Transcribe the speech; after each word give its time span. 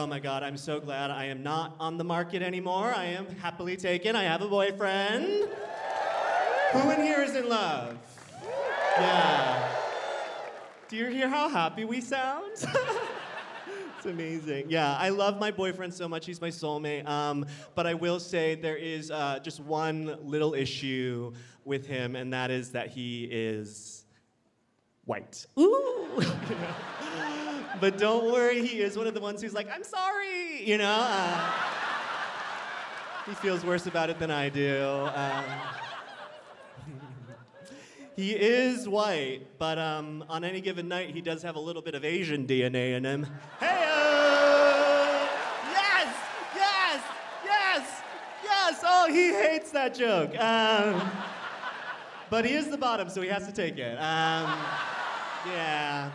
Oh 0.00 0.06
my 0.06 0.18
god, 0.18 0.42
I'm 0.42 0.56
so 0.56 0.80
glad 0.80 1.10
I 1.10 1.26
am 1.26 1.42
not 1.42 1.76
on 1.78 1.98
the 1.98 2.04
market 2.04 2.40
anymore. 2.40 2.90
I 2.96 3.04
am 3.04 3.26
happily 3.36 3.76
taken. 3.76 4.16
I 4.16 4.22
have 4.22 4.40
a 4.40 4.48
boyfriend. 4.48 5.46
Who 6.72 6.90
in 6.90 7.02
here 7.02 7.20
is 7.20 7.36
in 7.36 7.50
love? 7.50 7.98
Yeah. 8.96 9.68
Do 10.88 10.96
you 10.96 11.08
hear 11.08 11.28
how 11.28 11.50
happy 11.50 11.84
we 11.84 12.00
sound? 12.00 12.46
it's 12.54 14.06
amazing. 14.06 14.70
Yeah, 14.70 14.96
I 14.96 15.10
love 15.10 15.38
my 15.38 15.50
boyfriend 15.50 15.92
so 15.92 16.08
much. 16.08 16.24
He's 16.24 16.40
my 16.40 16.48
soulmate. 16.48 17.06
Um, 17.06 17.44
but 17.74 17.86
I 17.86 17.92
will 17.92 18.20
say 18.20 18.54
there 18.54 18.78
is 18.78 19.10
uh, 19.10 19.40
just 19.40 19.60
one 19.60 20.16
little 20.22 20.54
issue 20.54 21.34
with 21.66 21.84
him, 21.84 22.16
and 22.16 22.32
that 22.32 22.50
is 22.50 22.72
that 22.72 22.88
he 22.88 23.24
is 23.24 24.06
white. 25.10 25.44
Ooh. 25.58 26.22
but 27.80 27.98
don't 27.98 28.30
worry, 28.30 28.64
he 28.64 28.80
is 28.80 28.96
one 28.96 29.08
of 29.08 29.14
the 29.14 29.20
ones 29.20 29.42
who's 29.42 29.52
like, 29.52 29.68
I'm 29.68 29.82
sorry, 29.82 30.62
you 30.64 30.78
know? 30.78 30.98
Uh, 31.00 31.50
he 33.26 33.34
feels 33.34 33.64
worse 33.64 33.86
about 33.86 34.08
it 34.08 34.20
than 34.20 34.30
I 34.30 34.48
do. 34.50 35.08
Um, 35.12 35.44
he 38.14 38.30
is 38.30 38.88
white, 38.88 39.48
but 39.58 39.78
um, 39.78 40.24
on 40.28 40.44
any 40.44 40.60
given 40.60 40.86
night, 40.86 41.10
he 41.12 41.20
does 41.20 41.42
have 41.42 41.56
a 41.56 41.60
little 41.60 41.82
bit 41.82 41.96
of 41.96 42.04
Asian 42.04 42.46
DNA 42.46 42.96
in 42.96 43.02
him. 43.02 43.26
Hey! 43.58 43.66
Yes! 45.72 46.16
Yes! 46.54 47.02
Yes! 47.44 48.02
Yes! 48.44 48.80
Oh, 48.84 49.08
he 49.12 49.32
hates 49.32 49.72
that 49.72 49.92
joke. 49.96 50.38
Um, 50.38 51.02
but 52.30 52.44
he 52.44 52.52
is 52.52 52.68
the 52.68 52.78
bottom, 52.78 53.10
so 53.10 53.20
he 53.22 53.28
has 53.28 53.44
to 53.48 53.52
take 53.52 53.76
it. 53.76 53.98
Yeah. 55.46 56.10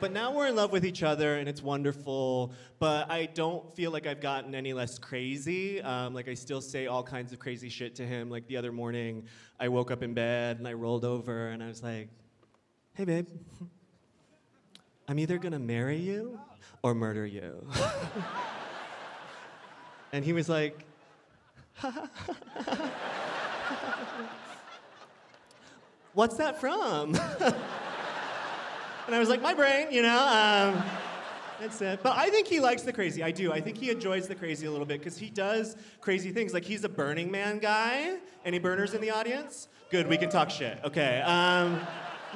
But 0.00 0.12
now 0.12 0.32
we're 0.32 0.48
in 0.48 0.56
love 0.56 0.72
with 0.72 0.84
each 0.84 1.02
other 1.02 1.36
and 1.36 1.48
it's 1.48 1.62
wonderful. 1.62 2.52
But 2.78 3.10
I 3.10 3.26
don't 3.26 3.74
feel 3.74 3.90
like 3.90 4.06
I've 4.06 4.20
gotten 4.20 4.54
any 4.54 4.72
less 4.72 4.98
crazy. 4.98 5.80
Um, 5.82 6.14
like 6.14 6.28
I 6.28 6.34
still 6.34 6.60
say 6.60 6.86
all 6.86 7.02
kinds 7.02 7.32
of 7.32 7.38
crazy 7.38 7.68
shit 7.68 7.94
to 7.96 8.06
him. 8.06 8.30
Like 8.30 8.46
the 8.46 8.56
other 8.56 8.70
morning, 8.72 9.24
I 9.58 9.68
woke 9.68 9.90
up 9.90 10.02
in 10.02 10.14
bed 10.14 10.58
and 10.58 10.68
I 10.68 10.74
rolled 10.74 11.04
over 11.04 11.48
and 11.48 11.62
I 11.62 11.68
was 11.68 11.82
like, 11.82 12.08
"Hey, 12.94 13.04
babe, 13.04 13.26
I'm 15.08 15.18
either 15.18 15.38
gonna 15.38 15.58
marry 15.58 15.96
you 15.96 16.38
or 16.82 16.94
murder 16.94 17.24
you." 17.24 17.66
and 20.12 20.24
he 20.24 20.32
was 20.32 20.48
like, 20.48 20.84
"What's 26.14 26.36
that 26.36 26.60
from?" 26.60 27.18
And 29.06 29.14
I 29.14 29.18
was 29.18 29.28
like, 29.28 29.42
my 29.42 29.52
brain, 29.52 29.88
you 29.90 30.02
know. 30.02 30.18
Um, 30.18 30.82
that's 31.60 31.80
it. 31.80 32.00
But 32.02 32.16
I 32.16 32.30
think 32.30 32.46
he 32.46 32.60
likes 32.60 32.82
the 32.82 32.92
crazy. 32.92 33.22
I 33.22 33.30
do. 33.30 33.52
I 33.52 33.60
think 33.60 33.78
he 33.78 33.90
enjoys 33.90 34.26
the 34.26 34.34
crazy 34.34 34.66
a 34.66 34.70
little 34.70 34.86
bit 34.86 34.98
because 34.98 35.16
he 35.16 35.30
does 35.30 35.76
crazy 36.00 36.32
things. 36.32 36.52
Like 36.52 36.64
he's 36.64 36.84
a 36.84 36.88
Burning 36.88 37.30
Man 37.30 37.58
guy. 37.58 38.16
Any 38.44 38.58
burners 38.58 38.94
in 38.94 39.00
the 39.00 39.10
audience? 39.10 39.68
Good. 39.90 40.08
We 40.08 40.16
can 40.16 40.30
talk 40.30 40.50
shit. 40.50 40.78
Okay. 40.84 41.20
Um, 41.20 41.80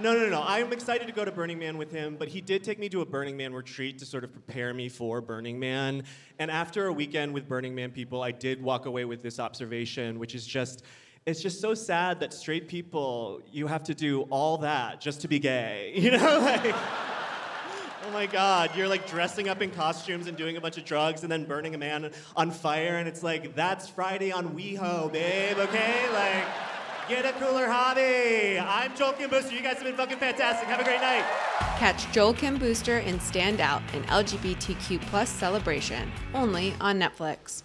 no, 0.00 0.14
no, 0.14 0.28
no. 0.28 0.44
I'm 0.46 0.72
excited 0.72 1.08
to 1.08 1.12
go 1.12 1.24
to 1.24 1.32
Burning 1.32 1.58
Man 1.58 1.76
with 1.76 1.90
him, 1.90 2.16
but 2.16 2.28
he 2.28 2.40
did 2.40 2.62
take 2.62 2.78
me 2.78 2.88
to 2.90 3.00
a 3.00 3.06
Burning 3.06 3.36
Man 3.36 3.52
retreat 3.52 3.98
to 3.98 4.06
sort 4.06 4.22
of 4.22 4.32
prepare 4.32 4.72
me 4.72 4.88
for 4.88 5.20
Burning 5.20 5.58
Man. 5.58 6.04
And 6.38 6.50
after 6.50 6.86
a 6.86 6.92
weekend 6.92 7.34
with 7.34 7.48
Burning 7.48 7.74
Man 7.74 7.90
people, 7.90 8.22
I 8.22 8.30
did 8.30 8.62
walk 8.62 8.86
away 8.86 9.04
with 9.04 9.22
this 9.22 9.40
observation, 9.40 10.18
which 10.18 10.34
is 10.36 10.46
just 10.46 10.84
it's 11.28 11.42
just 11.42 11.60
so 11.60 11.74
sad 11.74 12.20
that 12.20 12.32
straight 12.32 12.68
people 12.68 13.42
you 13.52 13.66
have 13.66 13.84
to 13.84 13.94
do 13.94 14.22
all 14.30 14.56
that 14.56 14.98
just 14.98 15.20
to 15.20 15.28
be 15.28 15.38
gay 15.38 15.92
you 15.96 16.10
know 16.10 16.40
like 16.40 16.74
oh 16.74 18.10
my 18.14 18.24
god 18.24 18.70
you're 18.74 18.88
like 18.88 19.06
dressing 19.06 19.46
up 19.46 19.60
in 19.60 19.70
costumes 19.70 20.26
and 20.26 20.38
doing 20.38 20.56
a 20.56 20.60
bunch 20.60 20.78
of 20.78 20.86
drugs 20.86 21.22
and 21.22 21.30
then 21.30 21.44
burning 21.44 21.74
a 21.74 21.78
man 21.78 22.10
on 22.34 22.50
fire 22.50 22.96
and 22.96 23.06
it's 23.06 23.22
like 23.22 23.54
that's 23.54 23.88
friday 23.88 24.32
on 24.32 24.56
weho 24.56 25.12
babe 25.12 25.58
okay? 25.58 26.08
Like 26.12 26.46
get 27.08 27.24
a 27.26 27.32
cooler 27.38 27.66
hobby. 27.66 28.58
I'm 28.58 28.96
joel 28.96 29.12
kim 29.12 29.28
booster. 29.28 29.54
You 29.54 29.62
guys 29.62 29.74
have 29.74 29.84
been 29.84 29.96
fucking 29.96 30.18
fantastic. 30.18 30.68
Have 30.68 30.80
a 30.80 30.84
great 30.84 31.00
night. 31.00 31.24
Catch 31.78 32.10
Joel 32.12 32.34
Kim 32.34 32.58
Booster 32.58 32.98
in 32.98 33.20
Stand 33.20 33.60
Out, 33.60 33.82
an 33.94 34.02
LGBTQ 34.04 35.00
plus 35.02 35.30
celebration, 35.30 36.10
only 36.34 36.74
on 36.80 36.98
Netflix. 36.98 37.62